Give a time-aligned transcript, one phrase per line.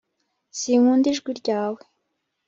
[0.59, 1.81] sinkunda ijwi ryawe